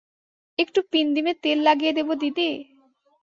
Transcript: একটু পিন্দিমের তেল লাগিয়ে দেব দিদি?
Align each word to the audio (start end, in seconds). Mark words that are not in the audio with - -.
একটু 0.59 0.79
পিন্দিমের 0.91 1.37
তেল 1.43 1.59
লাগিয়ে 1.63 1.93
দেব 1.93 2.09
দিদি? 2.13 2.49